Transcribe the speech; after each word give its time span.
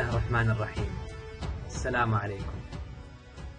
الله 0.00 0.12
الرحمن 0.12 0.50
الرحيم 0.50 0.90
السلام 1.66 2.14
عليكم 2.14 2.60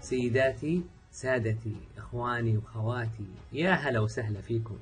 سيداتي 0.01 0.83
سادتي 1.11 1.75
اخواني 1.97 2.57
واخواتي 2.57 3.25
يا 3.53 3.71
هلا 3.71 3.99
وسهلا 3.99 4.41
فيكم 4.41 4.77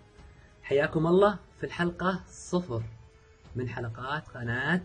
حياكم 0.64 1.08
الله 1.08 1.38
في 1.58 1.64
الحلقة 1.64 2.20
صفر 2.28 2.84
من 3.56 3.70
حلقات 3.70 4.28
قناة 4.28 4.82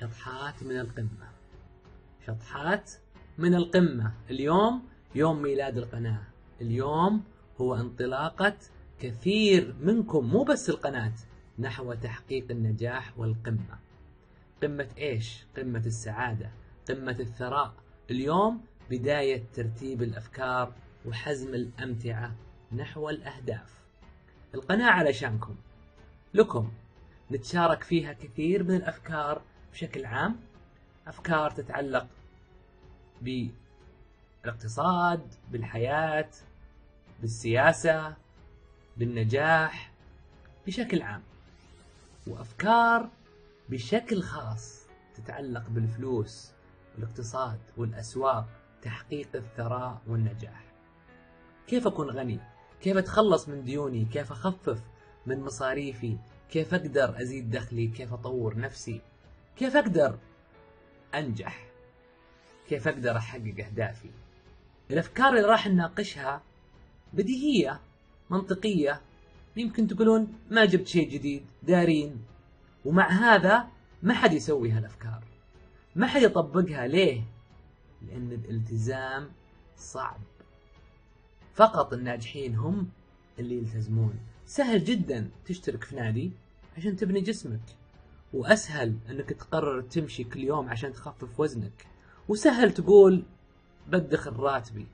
شطحات 0.00 0.62
من 0.62 0.80
القمة 0.80 1.28
شطحات 2.26 2.90
من 3.38 3.54
القمة 3.54 4.12
اليوم 4.30 4.82
يوم 5.14 5.42
ميلاد 5.42 5.78
القناة 5.78 6.22
اليوم 6.60 7.22
هو 7.60 7.74
انطلاقة 7.74 8.56
كثير 9.00 9.74
منكم 9.80 10.24
مو 10.24 10.44
بس 10.44 10.70
القناة 10.70 11.12
نحو 11.58 11.94
تحقيق 11.94 12.46
النجاح 12.50 13.18
والقمة 13.18 13.87
قمة 14.62 14.88
إيش؟ 14.98 15.44
قمة 15.56 15.82
السعادة 15.86 16.50
قمة 16.88 17.16
الثراء. 17.20 17.74
اليوم 18.10 18.64
بداية 18.90 19.44
ترتيب 19.54 20.02
الأفكار 20.02 20.72
وحزم 21.06 21.54
الأمتعة 21.54 22.34
نحو 22.72 23.10
الأهداف. 23.10 23.74
القناة 24.54 24.90
علشانكم 24.90 25.56
لكم. 26.34 26.72
نتشارك 27.30 27.82
فيها 27.82 28.12
كثير 28.12 28.62
من 28.62 28.74
الأفكار 28.74 29.42
بشكل 29.72 30.04
عام. 30.04 30.36
أفكار 31.06 31.50
تتعلق 31.50 32.06
بالاقتصاد 34.42 35.34
بالحياة 35.52 36.30
بالسياسة 37.20 38.16
بالنجاح 38.96 39.92
بشكل 40.66 41.02
عام. 41.02 41.22
وأفكار 42.26 43.10
بشكل 43.68 44.22
خاص 44.22 44.86
تتعلق 45.14 45.68
بالفلوس 45.68 46.50
والاقتصاد 46.94 47.58
والأسواق 47.76 48.48
تحقيق 48.82 49.28
الثراء 49.34 50.02
والنجاح. 50.06 50.64
كيف 51.66 51.86
أكون 51.86 52.10
غني؟ 52.10 52.40
كيف 52.82 52.96
أتخلص 52.96 53.48
من 53.48 53.64
ديوني؟ 53.64 54.04
كيف 54.04 54.32
أخفف 54.32 54.82
من 55.26 55.40
مصاريفي؟ 55.40 56.16
كيف 56.50 56.74
أقدر 56.74 57.20
أزيد 57.22 57.50
دخلي؟ 57.50 57.86
كيف 57.86 58.12
أطور 58.12 58.58
نفسي؟ 58.58 59.00
كيف 59.56 59.76
أقدر 59.76 60.18
أنجح؟ 61.14 61.66
كيف 62.68 62.88
أقدر 62.88 63.16
أحقق 63.16 63.64
أهدافي؟ 63.66 64.10
الأفكار 64.90 65.28
اللي 65.28 65.48
راح 65.48 65.66
نناقشها 65.66 66.42
بديهية 67.12 67.80
منطقية. 68.30 69.00
يمكن 69.56 69.86
تقولون 69.86 70.32
ما 70.50 70.64
جبت 70.64 70.86
شيء 70.86 71.10
جديد 71.10 71.46
دارين. 71.62 72.24
ومع 72.88 73.08
هذا 73.08 73.68
ما 74.02 74.14
حد 74.14 74.32
يسوي 74.32 74.70
هالأفكار. 74.70 75.24
ما 75.96 76.06
حد 76.06 76.22
يطبقها 76.22 76.86
ليه؟ 76.86 77.22
لأن 78.08 78.32
الالتزام 78.32 79.30
صعب. 79.76 80.20
فقط 81.54 81.92
الناجحين 81.92 82.54
هم 82.54 82.88
اللي 83.38 83.58
يلتزمون. 83.58 84.18
سهل 84.46 84.84
جدا 84.84 85.30
تشترك 85.44 85.84
في 85.84 85.96
نادي 85.96 86.32
عشان 86.76 86.96
تبني 86.96 87.20
جسمك. 87.20 87.60
وأسهل 88.32 88.96
أنك 89.10 89.30
تقرر 89.30 89.80
تمشي 89.80 90.24
كل 90.24 90.40
يوم 90.40 90.68
عشان 90.68 90.92
تخفف 90.92 91.40
وزنك. 91.40 91.86
وسهل 92.28 92.72
تقول 92.74 93.22
بدخل 93.88 94.32
راتبي 94.32 94.86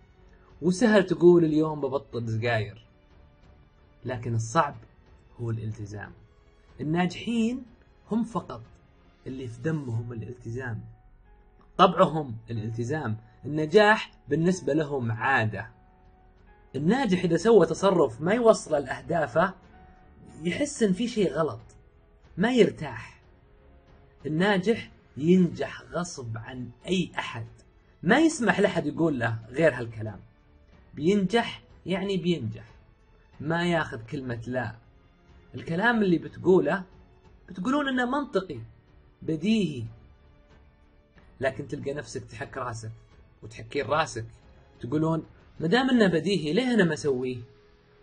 وسهل 0.63 1.07
تقول 1.07 1.45
اليوم 1.45 1.81
ببطل 1.81 2.29
سجاير 2.29 2.87
لكن 4.05 4.35
الصعب 4.35 4.77
هو 5.41 5.51
الالتزام. 5.51 6.13
الناجحين 6.81 7.74
هم 8.11 8.25
فقط 8.25 8.63
اللي 9.27 9.49
في 9.49 9.63
دمهم 9.63 10.13
الالتزام 10.13 10.81
طبعهم 11.77 12.37
الالتزام 12.51 13.17
النجاح 13.45 14.13
بالنسبة 14.29 14.75
لهم 14.75 15.13
عادة. 15.13 15.71
الناجح 16.77 17.25
إذا 17.25 17.37
سوى 17.37 17.67
تصرف 17.67 18.21
ما 18.21 18.33
يوصل 18.33 18.73
لأهدافه 18.73 19.55
يحس 20.43 20.83
إن 20.83 20.93
في 20.93 21.09
شيء 21.09 21.33
غلط 21.33 21.61
ما 22.37 22.53
يرتاح. 22.53 23.21
الناجح 24.27 24.91
ينجح 25.17 25.83
غصب 25.83 26.39
عن 26.39 26.71
أي 26.89 27.13
أحد. 27.19 27.47
ما 28.03 28.19
يسمح 28.19 28.61
لحد 28.61 28.87
يقول 28.87 29.19
له 29.21 29.39
غير 29.49 29.75
هالكلام. 29.75 30.21
بينجح 30.95 31.63
يعني 31.87 32.17
بينجح. 32.17 32.65
ما 33.41 33.65
ياخذ 33.65 34.03
كلمة 34.03 34.41
لا. 34.47 34.75
الكلام 35.55 36.03
اللي 36.03 36.19
بتقوله 36.19 36.83
بتقولون 37.49 37.89
إنه 37.89 38.05
منطقي. 38.05 38.61
بديهي. 39.23 39.85
لكن 41.41 41.69
تلقى 41.69 41.95
نفسك 41.95 42.25
تحك 42.25 42.57
راسك 42.57 42.91
وتحكين 43.43 43.87
راسك. 43.87 44.27
تقولون 44.81 45.27
ما 45.61 45.67
دام 45.67 45.91
إنه 45.91 46.07
بديهي 46.07 46.53
ليه 46.53 46.75
أنا 46.75 46.85
ما 46.85 46.95
أسويه؟ 46.95 47.39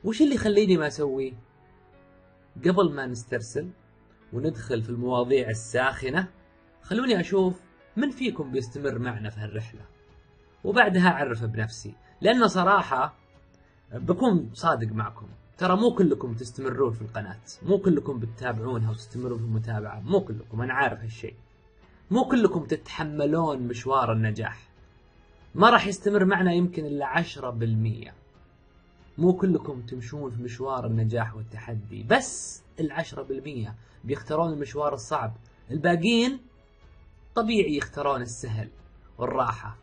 وش 0.04 0.22
اللي 0.22 0.36
يخليني 0.36 0.78
ما 0.78 0.88
أسويه؟ 0.88 1.34
قبل 2.66 2.94
ما 2.94 3.06
نسترسل 3.06 3.70
وندخل 4.34 4.84
في 4.84 4.90
المواضيع 4.90 5.50
الساخنة 5.50 6.28
خلوني 6.82 7.20
أشوف 7.20 7.62
من 7.98 8.10
فيكم 8.10 8.52
بيستمر 8.52 9.00
معنا 9.00 9.30
في 9.30 9.40
هالرحلة. 9.40 9.82
وبعدها 10.64 11.08
أعرف 11.10 11.44
بنفسي 11.44 11.94
لأن 12.22 12.48
صراحة 12.48 13.16
بكون 13.94 14.50
صادق 14.54 14.88
معكم. 14.88 15.28
ترى 15.62 15.76
مو 15.76 15.96
كلكم 15.96 16.34
تستمرون 16.34 16.94
في 16.94 17.02
القناة 17.02 17.40
مو 17.64 17.78
كلكم 17.78 18.20
بتتابعونها 18.20 18.92
وتستمرون 18.92 19.38
في 19.38 19.44
المتابعة 19.44 20.00
مو 20.00 20.22
كلكم 20.22 20.62
أنا 20.62 20.74
عارف 20.74 21.00
هالشيء. 21.00 21.36
مو 22.12 22.26
كلكم 22.26 22.66
تتحملون 22.66 23.60
مشوار 23.60 24.14
النجاح. 24.14 24.70
ما 25.56 25.70
راح 25.70 25.88
يستمر 25.88 26.26
معنا 26.26 26.54
يمكن 26.54 26.86
إلا 26.86 27.06
عشرة 27.06 27.50
بالمية. 27.50 28.14
مو 29.18 29.34
كلكم 29.34 29.82
تمشون 29.82 30.32
في 30.32 30.44
مشوار 30.44 30.86
النجاح 30.86 31.36
والتحدي 31.36 32.04
بس 32.04 32.62
العشرة 32.80 33.22
بالمية 33.22 33.76
بيختارون 34.04 34.54
المشوار 34.54 34.94
الصعب. 34.94 35.34
الباقيين 35.72 36.40
طبيعي 37.36 37.78
يختارون 37.78 38.22
السهل 38.22 38.70
والراحة. 39.18 39.78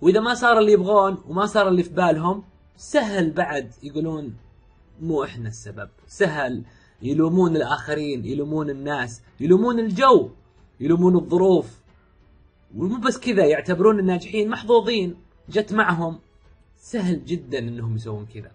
وإذا 0.00 0.20
ما 0.20 0.34
صار 0.34 0.58
اللي 0.58 0.72
يبغون 0.72 1.22
وما 1.28 1.46
صار 1.46 1.68
اللي 1.68 1.82
في 1.82 1.90
بالهم 1.90 2.44
سهل 2.76 3.30
بعد 3.30 3.72
يقولون 3.82 4.36
مو 5.00 5.24
إحنا 5.24 5.48
السبب. 5.48 5.88
سهل 6.06 6.64
يلومون 7.02 7.56
الآخرين 7.56 8.24
يلومون 8.24 8.70
الناس 8.70 9.22
يلومون 9.40 9.78
الجو 9.78 10.30
يلومون 10.80 11.16
الظروف. 11.16 11.80
ومو 12.76 12.96
بس 12.96 13.18
كذا 13.18 13.46
يعتبرون 13.46 13.98
الناجحين 13.98 14.48
محظوظين 14.48 15.16
جت 15.48 15.72
معهم. 15.72 16.18
سهل 16.78 17.24
جدا 17.24 17.58
إنهم 17.58 17.96
يسوون 17.96 18.26
كذا. 18.34 18.50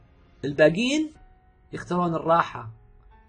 الباقيين 0.46 1.10
يختارون 1.74 2.16
الراحة 2.16 2.70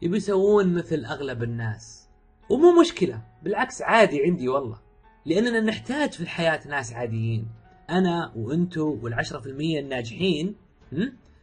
يبي 0.03 0.17
يسوون 0.17 0.75
مثل 0.75 1.05
أغلب 1.05 1.43
الناس. 1.43 2.09
ومو 2.51 2.81
مشكلة 2.81 3.23
بالعكس 3.43 3.83
عادي 3.83 4.23
عندي 4.23 4.49
والله. 4.49 4.79
لأننا 5.27 5.61
نحتاج 5.61 6.13
في 6.13 6.21
الحياة 6.21 6.69
ناس 6.69 6.93
عاديين. 6.93 7.47
أنا 7.91 8.33
وأنتو 8.37 8.99
والعشرة 9.03 9.41
في 9.41 9.47
المية 9.47 9.81
الناجحين 9.81 10.55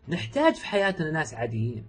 نحتاج 0.09 0.55
في 0.55 0.65
حياتنا 0.65 1.11
ناس 1.11 1.33
عاديين. 1.33 1.83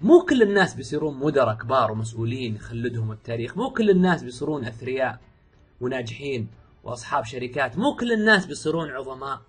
مو 0.00 0.24
كل 0.28 0.42
الناس 0.42 0.74
بيصيرون 0.74 1.18
مدراء 1.18 1.54
كبار 1.54 1.92
ومسؤولين 1.92 2.54
يخلدهم 2.54 3.12
التاريخ 3.12 3.56
مو 3.56 3.70
كل 3.70 3.90
الناس 3.90 4.22
بيصيرون 4.22 4.64
أثرياء 4.64 5.20
وناجحين 5.80 6.48
وأصحاب 6.84 7.24
شركات 7.24 7.78
مو 7.78 7.96
كل 7.96 8.12
الناس 8.12 8.46
بيصيرون 8.46 8.90
عظماء. 8.90 9.40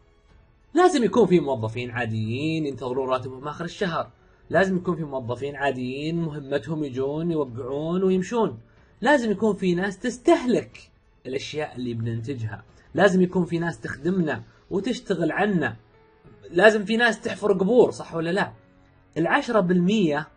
لازم 0.73 1.03
يكون 1.03 1.27
في 1.27 1.39
موظفين 1.39 1.91
عاديين 1.91 2.65
ينتظرون 2.65 3.09
راتبهم 3.09 3.47
آخر 3.47 3.65
الشهر. 3.65 4.09
لازم 4.49 4.77
يكون 4.77 4.95
في 4.95 5.03
موظفين 5.03 5.55
عاديين 5.55 6.21
مهمتهم 6.21 6.83
يجون 6.83 7.31
يوقعون 7.31 8.03
ويمشون. 8.03 8.59
لازم 9.01 9.31
يكون 9.31 9.55
في 9.55 9.75
ناس 9.75 9.99
تستهلك 9.99 10.91
الأشياء 11.25 11.75
اللي 11.75 11.93
بننتجها. 11.93 12.63
لازم 12.93 13.21
يكون 13.21 13.45
في 13.45 13.59
ناس 13.59 13.79
تخدمنا 13.79 14.43
وتشتغل 14.69 15.31
عنا. 15.31 15.75
لازم 16.51 16.85
في 16.85 16.97
ناس 16.97 17.21
تحفر 17.21 17.53
قبور 17.53 17.91
صح 17.91 18.15
ولا 18.15 18.29
لا؟ 18.29 18.51
العشرة 19.17 19.59
بالمية 19.59 20.27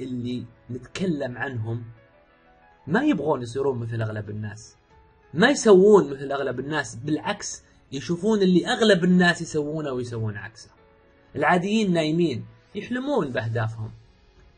اللي 0.00 0.44
نتكلم 0.70 1.38
عنهم 1.38 1.84
ما 2.86 3.02
يبغون 3.02 3.42
يصيرون 3.42 3.78
مثل 3.78 4.02
أغلب 4.02 4.30
الناس. 4.30 4.76
ما 5.34 5.48
يسوون 5.48 6.10
مثل 6.10 6.32
أغلب 6.32 6.60
الناس 6.60 6.94
بالعكس 6.94 7.62
يشوفون 7.92 8.42
اللي 8.42 8.66
أغلب 8.66 9.04
الناس 9.04 9.42
يسوونه 9.42 9.92
ويسوون 9.92 10.36
عكسه. 10.36 10.70
العاديين 11.36 11.92
نايمين 11.92 12.44
يحلمون 12.74 13.30
بأهدافهم. 13.30 13.90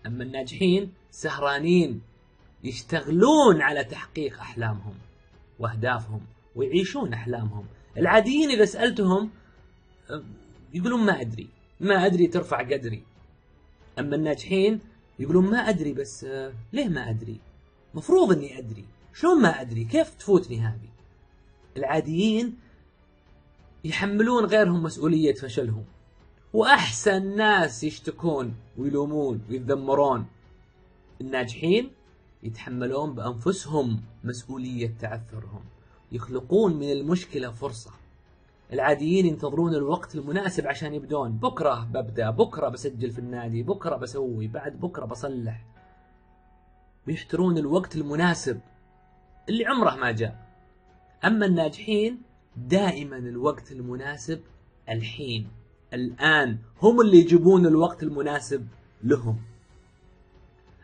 أما 0.07 0.25
الناجحين 0.25 0.93
سهرانين 1.11 2.01
يشتغلون 2.65 3.63
على 3.63 3.85
تحقيق 3.85 4.41
أحلامهم 4.41 4.95
وأهدافهم 5.59 6.21
ويعيشون 6.57 7.13
أحلامهم. 7.13 7.65
العاديين 7.97 8.51
إذا 8.51 8.65
سألتهم 8.65 9.31
يقولون 10.75 11.07
ما 11.07 11.21
أدري. 11.21 11.49
ما 11.81 12.07
أدري 12.07 12.27
ترفع 12.27 12.63
قدري. 12.63 13.03
أما 13.99 14.17
الناجحين 14.17 14.81
يقولون 15.19 15.51
ما 15.51 15.59
أدري 15.59 15.93
بس 15.93 16.27
ليه 16.73 16.89
ما 16.89 17.11
أدري؟ 17.11 17.41
مفروض 17.95 18.33
إني 18.33 18.59
أدري. 18.59 18.85
شلون 19.15 19.43
ما 19.43 19.61
أدري؟ 19.61 19.85
كيف 19.85 20.15
تفوتني 20.15 20.61
هذه؟ 20.61 20.89
العاديين 21.77 22.57
يحملون 23.85 24.45
غيرهم 24.45 24.83
مسؤولية 24.83 25.35
فشلهم. 25.35 25.85
وأحسن 26.53 27.37
ناس 27.37 27.85
يشتكون 27.85 28.55
ويلومون 28.79 29.41
ويتذمرون. 29.51 30.27
الناجحين 31.21 31.91
يتحملون 32.43 33.15
بأنفسهم 33.15 34.03
مسؤولية 34.25 34.95
تعثرهم. 35.01 35.65
يخلقون 36.13 36.77
من 36.77 36.93
المشكلة 36.93 37.51
فرصة. 37.51 37.91
العاديين 38.73 39.27
ينتظرون 39.27 39.75
الوقت 39.75 40.15
المناسب 40.15 40.67
عشان 40.67 40.95
يبدون. 40.95 41.33
بكرة 41.33 41.85
ببدأ 41.85 42.31
بكرة 42.31 42.69
بسجل 42.69 43.11
في 43.11 43.19
النادي 43.19 43.63
بكرة 43.63 43.97
بسوي 43.97 44.47
بعد 44.47 44.81
بكرة 44.81 45.05
بصلح. 45.05 45.65
بيحترون 47.07 47.59
الوقت 47.59 47.97
المناسب 47.97 48.61
اللي 49.49 49.67
عمره 49.67 49.95
ما 49.95 50.11
جاء. 50.11 50.47
أما 51.25 51.47
الناجحين 51.47 52.23
دائما 52.57 53.17
الوقت 53.17 53.73
المناسب 53.73 54.41
الحين. 54.89 55.49
الآن 55.95 56.59
هم 56.83 57.01
اللي 57.01 57.19
يجيبون 57.19 57.67
الوقت 57.67 58.03
المناسب 58.03 58.69
لهم. 59.03 59.39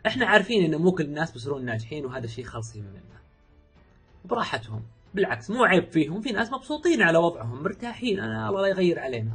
إحنا 0.07 0.25
عارفين 0.25 0.73
إن 0.73 0.81
مو 0.81 0.91
كل 0.91 1.03
الناس 1.03 1.31
بيصيرون 1.31 1.65
ناجحين 1.65 2.05
وهذا 2.05 2.25
الشيء 2.25 2.45
خلصين 2.45 2.83
منه 2.83 3.01
براحتهم. 4.25 4.83
بالعكس 5.13 5.49
مو 5.49 5.63
عيب 5.63 5.91
فيهم 5.91 6.21
في 6.21 6.31
ناس 6.31 6.51
مبسوطين 6.51 7.01
على 7.01 7.17
وضعهم 7.17 7.63
مرتاحين 7.63 8.19
أنا 8.19 8.49
الله 8.49 8.61
لا 8.61 8.67
يغير 8.67 8.99
علينا. 8.99 9.31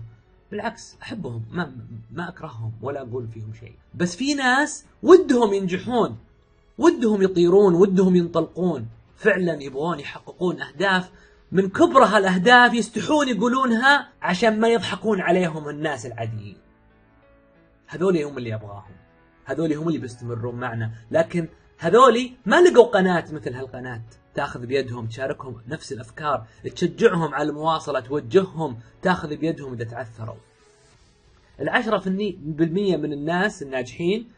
بالعكس 0.50 0.96
أحبهم 1.02 1.44
ما 1.50 1.72
ما 2.12 2.28
أكرههم 2.28 2.72
ولا 2.82 3.02
أقول 3.02 3.28
فيهم 3.28 3.52
شيء. 3.60 3.74
بس 3.94 4.16
في 4.16 4.34
ناس 4.34 4.86
ودهم 5.02 5.52
ينجحون 5.52 6.19
ودهم 6.78 7.22
يطيرون 7.22 7.74
ودهم 7.74 8.16
ينطلقون. 8.16 8.88
فعلا 9.16 9.62
يبغون 9.62 10.00
يحققون 10.00 10.62
أهداف 10.62 11.10
من 11.52 11.69
كبر 11.69 12.04
هالأهداف 12.04 12.74
يستحون 12.74 13.28
يقولونها 13.28 14.08
عشان 14.22 14.60
ما 14.60 14.69
يضحكون 14.69 15.20
عليهم 15.20 15.69
الناس 15.69 16.06
العاديين. 16.06 16.56
هذول 17.86 18.19
هم 18.19 18.38
اللي 18.38 18.54
أبغاهم 18.54 18.92
هذول 19.44 19.72
هم 19.72 19.88
اللي 19.88 19.98
بيستمرون 19.98 20.54
معنا. 20.54 20.90
لكن 21.10 21.48
هذولي 21.78 22.32
ما 22.46 22.60
لقوا 22.60 22.86
قناة 22.86 23.24
مثل 23.32 23.54
هالقناة. 23.54 24.02
تاخذ 24.34 24.67
بيدهم 24.67 25.06
تشاركهم 25.06 25.62
نفس 25.69 25.93
الأفكار 25.93 26.46
تشجعهم 26.75 27.34
على 27.34 27.49
المواصلة 27.49 28.00
توجههم 28.00 28.79
تاخذ 29.02 29.37
بيدهم 29.37 29.73
إذا 29.73 29.84
تعثروا. 29.84 30.37
العشرة 31.61 32.02
بالمية 32.43 32.96
من 32.96 33.12
الناس 33.12 33.62
الناجحين 33.62 34.29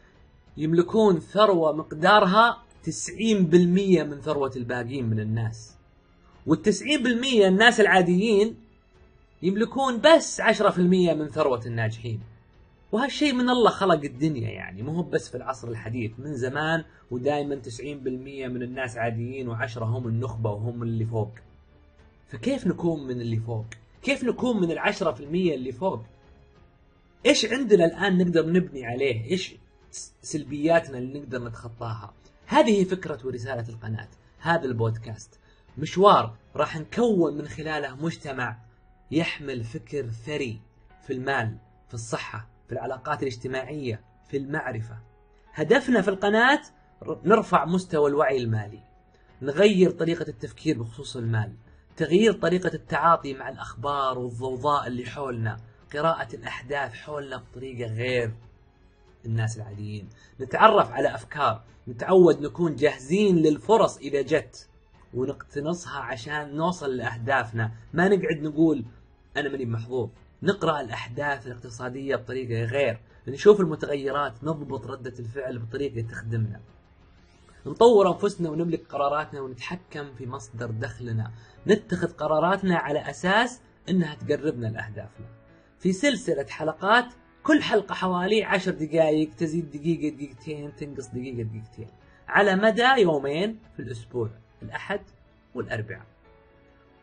يملكون 0.57 1.19
ثروة 1.19 1.71
مقدارها 1.71 2.63
90% 2.85 2.91
من 4.03 4.21
ثروة 4.21 4.51
الباقيين 4.55 5.09
من 5.09 5.19
الناس. 5.19 5.75
والتسعين 6.45 7.03
بالمية 7.03 7.47
الناس 7.47 7.79
العاديين 7.79 8.55
يملكون 9.41 10.01
بس 10.01 10.41
عشرة 10.41 10.69
في 10.69 10.77
المية 10.77 11.13
من 11.13 11.27
ثروة 11.27 11.61
الناجحين. 11.65 12.19
وهالشيء 12.95 13.33
من 13.33 13.49
الله 13.49 13.69
خلق 13.69 14.03
الدنيا 14.03 14.49
يعني 14.49 14.81
مو 14.81 15.01
بس 15.01 15.29
في 15.29 15.37
العصر 15.37 15.67
الحديث 15.67 16.11
من 16.17 16.35
زمان 16.35 16.83
ودائما 17.11 17.61
90% 17.61 17.83
من 17.83 18.61
الناس 18.63 18.97
عاديين 18.97 19.47
وعشرة 19.47 19.85
هم 19.85 20.07
النخبة 20.07 20.51
وهم 20.51 20.83
اللي 20.83 21.05
فوق. 21.05 21.31
فكيف 22.27 22.67
نكون 22.67 23.07
من 23.07 23.21
اللي 23.21 23.37
فوق؟ 23.37 23.65
كيف 24.03 24.23
نكون 24.23 24.61
من 24.61 24.71
العشرة 24.71 25.11
في 25.11 25.23
المية 25.23 25.55
اللي 25.55 25.71
فوق؟ 25.71 26.01
إيش 27.25 27.45
عندنا 27.45 27.85
الآن 27.85 28.17
نقدر 28.17 28.49
نبني 28.51 28.85
عليه؟ 28.85 29.31
إيش 29.31 29.55
سلبياتنا 30.21 30.97
اللي 30.97 31.19
نقدر 31.19 31.43
نتخطاها؟ 31.47 32.13
هذه 32.45 32.83
فكرة 32.83 33.19
ورسالة 33.25 33.69
القناة 33.69 34.07
هذا 34.39 34.65
البودكاست. 34.65 35.39
مشوار 35.77 36.35
راح 36.55 36.77
نكون 36.77 37.37
من 37.37 37.47
خلاله 37.47 37.95
مجتمع 37.95 38.57
يحمل 39.11 39.63
فكر 39.63 40.09
ثري 40.09 40.59
في 41.07 41.13
المال 41.13 41.57
في 41.87 41.93
الصحة 41.93 42.54
في 42.67 42.71
العلاقات 42.71 43.21
الاجتماعية 43.23 44.01
في 44.29 44.37
المعرفة. 44.37 44.97
هدفنا 45.53 46.01
في 46.01 46.07
القناة 46.07 46.61
نرفع 47.25 47.65
مستوى 47.65 48.09
الوعي 48.09 48.37
المالي. 48.37 48.79
نغير 49.41 49.91
طريقة 49.91 50.27
التفكير 50.27 50.79
بخصوص 50.79 51.15
المال. 51.17 51.53
تغيير 51.97 52.33
طريقة 52.33 52.73
التعاطي 52.73 53.33
مع 53.33 53.49
الأخبار 53.49 54.19
والضوضاء 54.19 54.87
اللي 54.87 55.05
حولنا. 55.05 55.57
قراءة 55.93 56.35
الأحداث 56.35 56.93
حولنا 56.93 57.37
بطريقة 57.37 57.93
غير 57.93 58.31
الناس 59.25 59.57
العاديين. 59.57 60.09
نتعرف 60.41 60.91
على 60.91 61.15
أفكار. 61.15 61.63
نتعود 61.87 62.41
نكون 62.41 62.75
جاهزين 62.75 63.35
للفرص 63.35 63.97
إذا 63.97 64.21
جت. 64.21 64.69
ونقتنصها 65.13 65.99
عشان 65.99 66.55
نوصل 66.55 66.97
لأهدافنا. 66.97 67.71
ما 67.93 68.07
نقعد 68.07 68.41
نقول 68.41 68.85
أنا 69.37 69.49
ماني 69.49 69.65
محظوظ 69.65 70.09
نقرأ 70.45 70.81
الأحداث 70.81 71.47
الاقتصادية 71.47 72.15
بطريقة 72.15 72.63
غير 72.63 72.99
نشوف 73.27 73.59
المتغيرات 73.59 74.43
نضبط 74.43 74.87
ردة 74.87 75.13
الفعل 75.19 75.59
بطريقة 75.59 76.07
تخدمنا. 76.07 76.61
نطور 77.65 78.11
أنفسنا 78.11 78.49
ونملك 78.49 78.87
قراراتنا 78.87 79.41
ونتحكم 79.41 80.15
في 80.17 80.25
مصدر 80.25 80.71
دخلنا. 80.71 81.31
نتخذ 81.67 82.07
قراراتنا 82.07 82.77
على 82.77 83.09
أساس 83.09 83.61
أنها 83.89 84.15
تقربنا 84.15 84.67
لأهدافنا. 84.67 85.27
في 85.79 85.93
سلسلة 85.93 86.45
حلقات 86.49 87.05
كل 87.43 87.61
حلقة 87.61 87.95
حوالي 87.95 88.43
عشر 88.43 88.71
دقائق 88.71 89.29
تزيد 89.35 89.71
دقيقة 89.71 90.15
دقيقتين 90.15 90.75
تنقص 90.75 91.07
دقيقة 91.07 91.43
دقيقتين. 91.43 91.87
على 92.27 92.55
مدى 92.55 92.87
يومين 92.97 93.59
في 93.75 93.81
الأسبوع 93.81 94.29
الأحد 94.61 95.01
والأربعاء. 95.55 96.14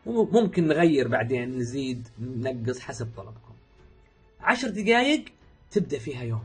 وممكن 0.07 0.69
نغير 0.69 1.09
بعدين 1.09 1.59
نزيد 1.59 2.09
ننقص 2.19 2.81
حسب 2.81 3.09
طلبكم. 3.17 3.55
عشر 4.41 4.69
دقائق 4.69 5.25
تبدأ 5.71 5.99
فيها 5.99 6.23
يومك. 6.23 6.43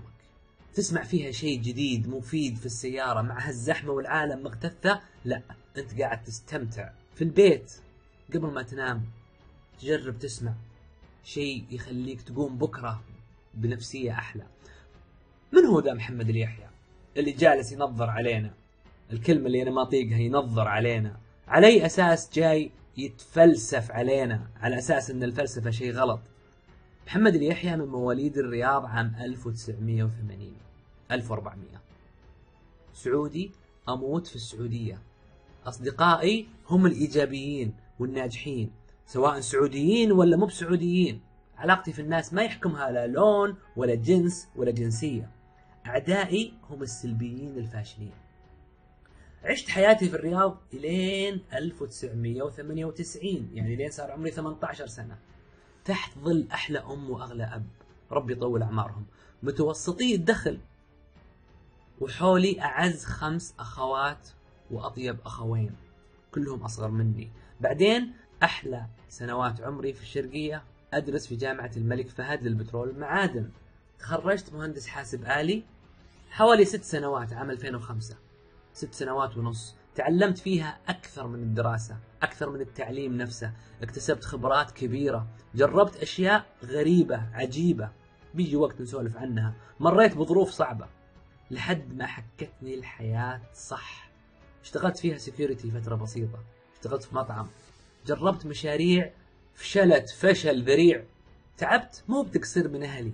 تسمع 0.73 1.03
فيها 1.03 1.31
شيء 1.31 1.61
جديد 1.61 2.09
مفيد 2.09 2.57
في 2.57 2.65
السيارة 2.65 3.21
مع 3.21 3.47
هالزحمة 3.47 3.91
والعالم 3.91 4.43
مختثة 4.43 5.01
لا 5.25 5.41
أنت 5.77 6.01
قاعد 6.01 6.23
تستمتع 6.23 6.89
في 7.15 7.23
البيت. 7.23 7.73
قبل 8.33 8.47
ما 8.47 8.61
تنام 8.61 9.03
تجرب 9.79 10.19
تسمع 10.19 10.53
شيء 11.23 11.63
يخليك 11.71 12.21
تقوم 12.21 12.57
بكرة 12.57 13.03
بنفسية 13.53 14.11
أحلى. 14.11 14.43
من 15.51 15.65
هو 15.65 15.79
ذا 15.79 15.93
محمد 15.93 16.29
اليحيى؟ 16.29 16.67
اللي 17.17 17.31
جالس 17.31 17.71
ينظر 17.71 18.09
علينا. 18.09 18.53
الكلمة 19.13 19.47
اللي 19.47 19.61
أنا 19.61 19.71
ما 19.71 19.81
أطيقها 19.81 20.17
ينظر 20.17 20.67
علينا. 20.67 21.17
على 21.47 21.67
أي 21.67 21.85
أساس 21.85 22.29
جاي 22.33 22.71
يتفلسف 22.97 23.91
علينا 23.91 24.47
على 24.61 24.77
أساس 24.77 25.11
أن 25.11 25.23
الفلسفة 25.23 25.69
شيء 25.69 25.91
غلط. 25.93 26.19
محمد 27.07 27.35
اليحيى 27.35 27.75
من 27.75 27.85
مواليد 27.85 28.37
الرياض 28.37 28.85
عام 28.85 29.15
1980 29.21 30.53
1400 31.11 31.67
سعودي 32.93 33.51
أموت 33.89 34.27
في 34.27 34.35
السعودية. 34.35 35.01
أصدقائي 35.65 36.47
هم 36.69 36.85
الإيجابيين 36.85 37.73
والناجحين 37.99 38.71
سواء 39.05 39.39
سعوديين 39.39 40.11
ولا 40.11 40.37
مو 40.37 40.45
بسعوديين. 40.45 41.21
علاقتي 41.57 41.93
في 41.93 42.01
الناس 42.01 42.33
ما 42.33 42.43
يحكمها 42.43 42.91
لا 42.91 43.07
لون 43.07 43.55
ولا 43.75 43.95
جنس 43.95 44.47
ولا 44.55 44.71
جنسية. 44.71 45.29
أعدائي 45.85 46.53
هم 46.69 46.81
السلبيين 46.81 47.57
الفاشلين. 47.57 48.26
عشت 49.47 49.69
حياتي 49.69 50.09
في 50.09 50.15
الرياض 50.15 50.57
إلين 50.73 51.41
1998 51.53 53.49
يعني 53.53 53.75
لين 53.75 53.91
صار 53.91 54.11
عمري 54.11 54.31
18 54.31 54.87
سنة. 54.87 55.17
تحت 55.85 56.17
ظل 56.19 56.47
أحلى 56.51 56.79
أم 56.79 57.09
وأغلى 57.09 57.43
أب. 57.43 57.65
ربي 58.11 58.33
يطول 58.33 58.63
أعمارهم. 58.63 59.05
متوسطي 59.43 60.15
الدخل. 60.15 60.59
وحولي 62.01 62.61
أعز 62.61 63.05
خمس 63.05 63.55
أخوات 63.59 64.29
وأطيب 64.71 65.17
أخوين. 65.25 65.75
كلهم 66.31 66.61
أصغر 66.61 66.91
مني. 66.91 67.29
بعدين 67.61 68.13
أحلى 68.43 68.85
سنوات 69.09 69.61
عمري 69.61 69.93
في 69.93 70.01
الشرقية. 70.01 70.63
أدرس 70.93 71.27
في 71.27 71.35
جامعة 71.35 71.71
الملك 71.77 72.09
فهد 72.09 72.43
للبترول 72.43 72.87
والمعادن 72.87 73.49
تخرجت 73.99 74.53
مهندس 74.53 74.87
حاسب 74.87 75.25
آلي. 75.25 75.63
حوالي 76.29 76.65
ست 76.65 76.83
سنوات 76.83 77.33
عام 77.33 77.51
2005 77.51 78.15
ست 78.77 78.93
سنوات 78.93 79.37
ونص. 79.37 79.75
تعلمت 79.95 80.37
فيها 80.37 80.79
أكثر 80.87 81.27
من 81.27 81.39
الدراسة 81.39 81.97
أكثر 82.21 82.49
من 82.49 82.61
التعليم 82.61 83.17
نفسه. 83.17 83.51
اكتسبت 83.81 84.23
خبرات 84.23 84.71
كبيرة. 84.71 85.27
جربت 85.55 85.95
أشياء 85.95 86.45
غريبة 86.63 87.29
عجيبة. 87.33 87.91
بيجي 88.33 88.55
وقت 88.55 88.81
نسولف 88.81 89.17
عنها. 89.17 89.53
مريت 89.79 90.17
بظروف 90.17 90.49
صعبة. 90.49 90.87
لحد 91.51 91.93
ما 91.93 92.05
حكتني 92.05 92.75
الحياة 92.75 93.41
صح. 93.53 94.09
اشتغلت 94.63 94.97
فيها 94.97 95.17
سكيورتي 95.17 95.71
فترة 95.71 95.95
بسيطة. 95.95 96.39
اشتغلت 96.75 97.03
في 97.03 97.15
مطعم. 97.15 97.47
جربت 98.05 98.45
مشاريع 98.45 99.11
فشلت 99.53 100.09
فشل 100.09 100.63
ذريع. 100.63 101.03
تعبت 101.57 102.03
مو 102.07 102.21
بتقصير 102.21 102.67
من 102.67 102.83
أهلي. 102.83 103.13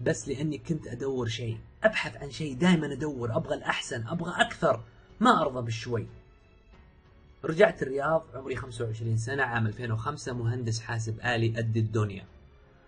بس 0.00 0.28
لأني 0.28 0.58
كنت 0.58 0.86
أدور 0.86 1.28
شيء. 1.28 1.58
أبحث 1.84 2.16
عن 2.16 2.30
شيء 2.30 2.54
دائما 2.54 2.92
أدور 2.92 3.36
أبغى 3.36 3.54
الأحسن 3.54 4.06
أبغى 4.06 4.32
أكثر 4.42 4.80
ما 5.20 5.42
أرضى 5.42 5.62
بالشوي. 5.62 6.06
رجعت 7.44 7.82
الرياض 7.82 8.24
عمري 8.34 8.56
25 8.56 9.16
سنة 9.16 9.42
عام 9.42 9.66
2005 9.66 10.32
مهندس 10.32 10.80
حاسب 10.80 11.20
آلي 11.20 11.56
قد 11.56 11.76
الدنيا. 11.76 12.24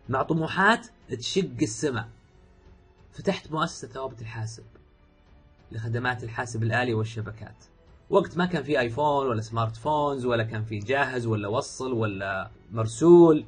مع 0.09 0.23
طموحات 0.23 0.87
تشق 1.11 1.57
السماء. 1.63 2.09
فتحت 3.13 3.51
مؤسسة 3.53 3.89
ثوابت 3.89 4.21
الحاسب 4.21 4.65
لخدمات 5.73 6.25
الحاسب 6.25 6.63
الآلي 6.63 6.95
والشبكات. 6.95 7.65
وقت 8.11 8.37
ما 8.37 8.47
كان 8.47 8.63
في 8.63 8.81
آيفون 8.81 9.27
ولا 9.27 9.41
smartphones 9.41 10.27
ولا 10.27 10.45
كان 10.45 10.65
في 10.65 10.79
جاهز 10.79 11.27
ولا 11.27 11.49
وصل 11.49 11.93
ولا 11.93 12.51
مرسول 12.73 13.45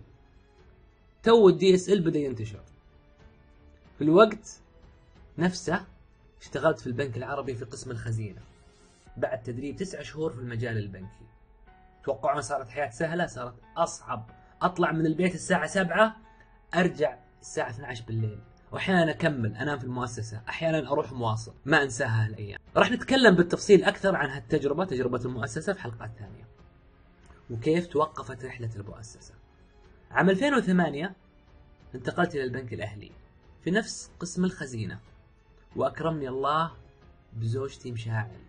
تو 1.22 1.48
ال 1.48 1.74
DSL 1.74 2.00
بدأ 2.00 2.18
ينتشر. 2.18 2.60
في 3.98 4.04
الوقت 4.04 4.61
نفسه 5.38 5.84
اشتغلت 6.40 6.80
في 6.80 6.86
البنك 6.86 7.16
العربي 7.16 7.54
في 7.54 7.64
قسم 7.64 7.90
الخزينة. 7.90 8.40
بعد 9.16 9.42
تدريب 9.42 9.76
تسعة 9.76 10.02
شهور 10.02 10.32
في 10.32 10.38
المجال 10.38 10.78
البنكي. 10.78 11.26
توقعون 12.04 12.42
صارت 12.42 12.68
حياة 12.68 12.90
سهلة 12.90 13.26
صارت 13.26 13.54
أصعب. 13.76 14.30
أطلع 14.62 14.92
من 14.92 15.06
البيت 15.06 15.34
الساعة 15.34 15.66
سبعة 15.66 16.16
أرجع 16.74 17.18
الساعة 17.40 17.70
12 17.70 18.04
بالليل. 18.04 18.38
وأحيانا 18.72 19.10
أكمل 19.10 19.56
أنام 19.56 19.78
في 19.78 19.84
المؤسسة. 19.84 20.40
أحيانا 20.48 20.92
أروح 20.92 21.12
مواصل. 21.12 21.54
ما 21.64 21.82
أنساها 21.82 22.26
هالأيام. 22.26 22.58
راح 22.76 22.90
نتكلم 22.90 23.34
بالتفصيل 23.34 23.84
أكثر 23.84 24.16
عن 24.16 24.28
هالتجربة 24.30 24.84
تجربة 24.84 25.20
المؤسسة 25.24 25.72
في 25.72 25.80
حلقات 25.80 26.10
ثانية. 26.18 26.48
وكيف 27.50 27.86
توقفت 27.86 28.44
رحلة 28.44 28.70
المؤسسة. 28.76 29.34
عام 30.10 30.30
2008 30.30 31.14
انتقلت 31.94 32.34
إلى 32.34 32.44
البنك 32.44 32.72
الأهلي 32.72 33.10
في 33.64 33.70
نفس 33.70 34.10
قسم 34.20 34.44
الخزينة. 34.44 34.98
وأكرمني 35.76 36.28
الله 36.28 36.72
بزوجتي 37.32 37.92
مشاعل. 37.92 38.40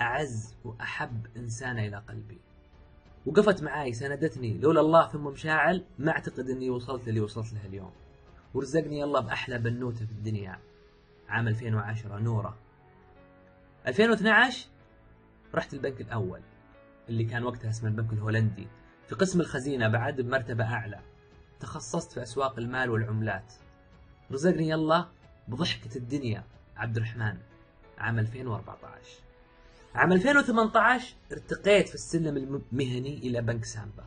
أعز 0.00 0.54
وأحب 0.64 1.26
انسانه 1.36 1.86
إلى 1.86 1.96
قلبي. 1.96 2.38
وقفت 3.26 3.62
معاي 3.62 3.92
ساندتني 3.92 4.58
لولا 4.58 4.80
الله 4.80 5.08
ثم 5.08 5.24
مشاعل 5.24 5.84
ما 5.98 6.12
أعتقد 6.12 6.48
إني 6.48 6.70
وصلت 6.70 7.08
للي 7.08 7.20
وصلت 7.20 7.52
له 7.52 7.66
اليوم. 7.66 7.92
ورزقني 8.54 9.04
الله 9.04 9.20
بأحلى 9.20 9.58
بنوتة 9.58 10.06
في 10.06 10.12
الدنيا. 10.12 10.58
عام 11.28 11.48
2010 11.48 12.18
نورة. 12.18 12.58
2012 13.86 14.68
رحت 15.54 15.74
البنك 15.74 16.00
الأول 16.00 16.40
اللي 17.08 17.24
كان 17.24 17.44
وقتها 17.44 17.70
اسمه 17.70 17.88
البنك 17.88 18.12
الهولندي. 18.12 18.66
في 19.08 19.14
قسم 19.14 19.40
الخزينة 19.40 19.88
بعد 19.88 20.20
بمرتبة 20.20 20.64
أعلى. 20.64 21.00
تخصصت 21.60 22.12
في 22.12 22.22
أسواق 22.22 22.58
المال 22.58 22.90
والعملات. 22.90 23.52
رزقني 24.32 24.74
الله 24.74 25.08
بضحكة 25.48 25.96
الدنيا 25.96 26.44
عبد 26.76 26.96
الرحمن 26.96 27.36
عام 27.98 28.18
2014 28.18 29.24
عام 29.94 30.12
2018 30.12 31.14
ارتقيت 31.32 31.88
في 31.88 31.94
السلم 31.94 32.36
المهني 32.36 33.18
إلى 33.18 33.42
بنك 33.42 33.64
سامبا 33.64 34.04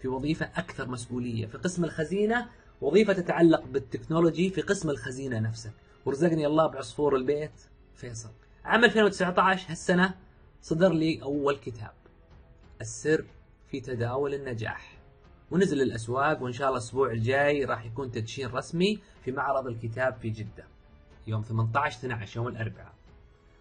في 0.00 0.08
وظيفة 0.08 0.46
أكثر 0.46 0.88
مسؤولية 0.88 1.46
في 1.46 1.58
قسم 1.58 1.84
الخزينة 1.84 2.48
وظيفة 2.80 3.12
تتعلق 3.12 3.64
بالتكنولوجي 3.64 4.50
في 4.50 4.60
قسم 4.60 4.90
الخزينة 4.90 5.38
نفسه 5.38 5.72
ورزقني 6.06 6.46
الله 6.46 6.66
بعصفور 6.66 7.16
البيت 7.16 7.60
فيصل. 7.94 8.30
عام 8.64 8.84
2019 8.84 9.70
هالسنة 9.70 10.14
صدر 10.62 10.92
لي 10.92 11.22
أول 11.22 11.56
كتاب 11.56 11.92
السر 12.80 13.24
في 13.70 13.80
تداول 13.80 14.34
النجاح. 14.34 14.97
ونزل 15.50 15.82
الأسواق 15.82 16.42
وإن 16.42 16.52
شاء 16.52 16.68
الله 16.68 16.78
الأسبوع 16.78 17.10
الجاي 17.10 17.64
راح 17.64 17.86
يكون 17.86 18.10
تدشين 18.10 18.48
رسمي 18.48 18.98
في 19.24 19.32
معرض 19.32 19.66
الكتاب 19.66 20.14
في 20.22 20.30
جدة 20.30 20.64
يوم 21.26 21.42
18 21.42 21.98
12 21.98 22.36
يوم 22.36 22.48
الأربعاء. 22.48 22.92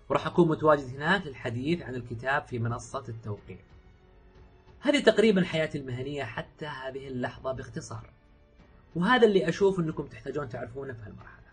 وراح 0.10 0.28
أكون 0.28 0.48
متواجد 0.48 0.96
هناك 0.96 1.28
للحديث 1.28 1.82
عن 1.82 1.96
الكتاب 1.96 2.42
في 2.44 2.60
منصة 2.60 3.04
التوقيع. 3.10 3.58
هذه 4.80 5.04
تقريبا 5.04 5.44
حياتي 5.44 5.78
المهنية 5.78 6.24
حتى 6.24 6.66
هذه 6.66 7.08
اللحظة 7.08 7.52
باختصار. 7.52 8.10
وهذا 8.96 9.28
اللي 9.28 9.50
أشوف 9.50 9.80
أنكم 9.80 10.04
تحتاجون 10.04 10.50
تعرفونه 10.50 10.94
في 10.94 11.00
هالمرحلة. 11.00 11.48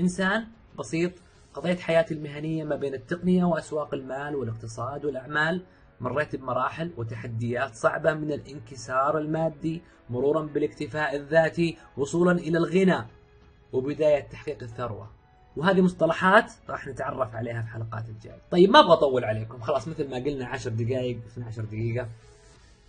إنسان 0.00 0.46
بسيط 0.78 1.12
قضيت 1.54 1.80
حياتي 1.80 2.14
المهنية 2.14 2.64
ما 2.64 2.76
بين 2.76 2.94
التقنية 2.94 3.44
وأسواق 3.44 3.94
المال 3.94 4.36
والاقتصاد 4.36 5.04
والأعمال 5.04 5.62
مريت 6.00 6.36
بمراحل 6.36 6.90
وتحديات 6.96 7.74
صعبة 7.74 8.14
من 8.14 8.32
الانكسار 8.32 9.18
المادي 9.18 9.82
مرورا 10.10 10.42
بالاكتفاء 10.42 11.16
الذاتي 11.16 11.76
وصولا 11.96 12.32
إلى 12.32 12.58
الغنى 12.58 13.06
وبداية 13.72 14.20
تحقيق 14.20 14.62
الثروة. 14.62 15.10
وهذه 15.56 15.80
مصطلحات 15.80 16.52
راح 16.68 16.86
نتعرف 16.86 17.34
عليها 17.34 17.62
في 17.62 17.68
حلقات 17.68 18.08
الجاي 18.08 18.38
طيب 18.50 18.70
ما 18.70 18.80
أبغى 18.80 18.92
أطول 18.92 19.24
عليكم 19.24 19.60
خلاص 19.60 19.88
مثل 19.88 20.10
ما 20.10 20.16
قلنا 20.16 20.46
10 20.46 20.70
دقائق 20.70 21.18
12 21.26 21.64
دقيقة. 21.64 22.08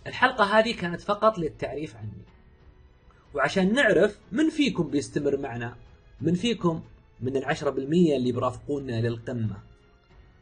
الحلقة 0.06 0.44
هذه 0.44 0.76
كانت 0.76 1.00
فقط 1.00 1.38
للتعريف 1.38 1.96
عني. 1.96 2.24
وعشان 3.34 3.72
نعرف 3.72 4.18
من 4.32 4.50
فيكم 4.50 4.90
بيستمر 4.90 5.36
معنا 5.36 5.76
من 6.20 6.34
فيكم 6.34 6.82
من 7.20 7.36
العشرة 7.36 7.70
بالمية 7.70 8.16
اللي 8.16 8.32
برافقونا 8.32 9.00
للقمة. 9.00 9.56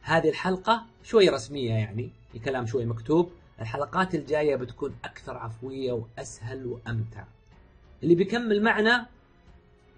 هذه 0.01 0.29
الحلقة 0.29 0.85
شوي 1.03 1.29
رسمية 1.29 1.73
يعني 1.73 2.09
الكلام 2.35 2.65
شوي 2.65 2.85
مكتوب. 2.85 3.31
الحلقات 3.61 4.15
الجاية 4.15 4.55
بتكون 4.55 4.95
أكثر 5.03 5.37
عفوية 5.37 5.91
وأسهل 5.91 6.65
وأمتع. 6.65 7.23
اللي 8.03 8.15
بيكمل 8.15 8.63
معنا 8.63 9.07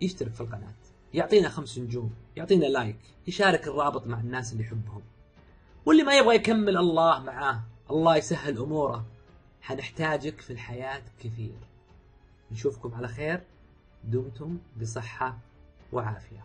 يشترك 0.02 0.34
في 0.34 0.42
القناة. 0.42 0.74
يعطينا 1.14 1.50
خمس 1.50 1.78
نجوم 1.78 2.14
يعطينا 2.36 2.66
لايك 2.66 3.00
يشارك 3.28 3.68
الرابط 3.68 4.08
مع 4.08 4.20
الناس 4.20 4.54
اللي 4.54 4.64
يحبهم. 4.64 5.02
واللي 5.86 6.04
ما 6.04 6.18
يبغى 6.18 6.36
يكمل 6.36 6.78
الله 6.78 7.20
معاه 7.20 7.64
الله 7.92 8.16
يسهل 8.16 8.58
أموره. 8.58 9.06
حنحتاجك 9.62 10.42
في 10.42 10.54
الحياة 10.54 11.02
كثير. 11.20 11.58
نشوفكم 12.52 12.94
على 12.94 13.08
خير. 13.08 13.44
دمتم 14.04 14.58
بصحة 14.82 15.38
وعافية. 15.92 16.44